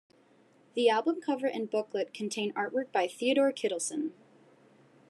The 0.73 0.89
album 0.89 1.21
cover 1.21 1.45
and 1.45 1.69
booklet 1.69 2.11
contain 2.11 2.51
artwork 2.53 2.91
by 2.91 3.05
Theodor 3.07 3.51
Kittelsen. 3.51 4.13